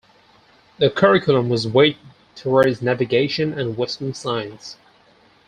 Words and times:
The 0.79 0.89
curriculum 0.89 1.47
was 1.49 1.67
weighed 1.67 1.99
towards 2.33 2.81
navigation 2.81 3.53
and 3.53 3.77
western 3.77 4.15
science. 4.15 4.77